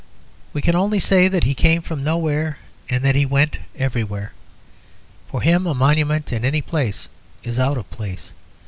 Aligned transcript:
We 0.51 0.63
can 0.63 0.75
only 0.75 0.99
say 0.99 1.27
that 1.27 1.43
he 1.43 1.53
came 1.53 1.83
from 1.83 2.03
nowhere 2.03 2.57
and 2.89 3.03
that 3.05 3.13
he 3.13 3.23
went 3.23 3.59
everywhere. 3.77 4.33
For 5.29 5.43
him 5.43 5.67
a 5.67 5.75
monument 5.75 6.33
in 6.33 6.43
any 6.43 6.63
place 6.63 7.07
is 7.43 7.59
out 7.59 7.77
of 7.77 7.87
place. 7.91 8.33